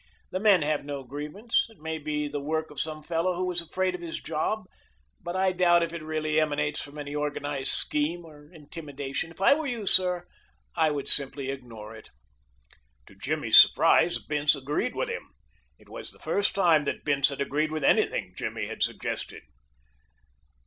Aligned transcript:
"The 0.31 0.39
men 0.39 0.63
have 0.63 0.83
no 0.83 1.03
grievance. 1.03 1.67
It 1.69 1.77
may 1.77 1.99
be 1.99 2.27
the 2.27 2.39
work 2.39 2.71
of 2.71 2.81
some 2.81 3.03
fellow 3.03 3.35
who 3.35 3.45
was 3.45 3.61
afraid 3.61 3.93
of 3.93 4.01
his 4.01 4.19
job, 4.19 4.65
but 5.21 5.35
I 5.35 5.51
doubt 5.51 5.83
if 5.83 5.93
it 5.93 6.01
really 6.01 6.41
emanates 6.41 6.81
from 6.81 6.97
any 6.97 7.13
organized 7.13 7.71
scheme 7.73 8.25
of 8.25 8.51
intimidation. 8.51 9.29
If 9.29 9.39
I 9.39 9.53
were 9.53 9.67
you, 9.67 9.85
sir, 9.85 10.25
I 10.75 10.89
would 10.89 11.07
simply 11.07 11.51
ignore 11.51 11.95
it." 11.95 12.09
To 13.05 13.15
Jimmy's 13.15 13.57
surprise, 13.61 14.17
Bince 14.17 14.55
agreed 14.55 14.95
with 14.95 15.07
him. 15.07 15.35
It 15.77 15.87
was 15.87 16.09
the 16.09 16.17
first 16.17 16.55
time 16.55 16.83
that 16.85 17.05
Bince 17.05 17.29
had 17.29 17.39
agreed 17.39 17.71
with 17.71 17.83
anything 17.83 18.33
Jimmy 18.35 18.65
had 18.65 18.81
suggested. 18.81 19.43